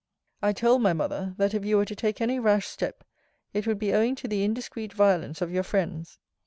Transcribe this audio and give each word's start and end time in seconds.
I 0.41 0.51
told 0.51 0.81
my 0.81 0.93
mother, 0.93 1.35
that 1.37 1.53
if 1.53 1.63
you 1.63 1.77
were 1.77 1.85
to 1.85 1.95
take 1.95 2.21
any 2.21 2.39
rash 2.39 2.65
step, 2.65 3.03
it 3.53 3.67
would 3.67 3.77
be 3.77 3.93
owing 3.93 4.15
to 4.15 4.27
the 4.27 4.43
indiscreet 4.43 4.93
violence 4.93 5.43
of 5.43 5.51
your 5.51 5.61
friends. 5.61 6.17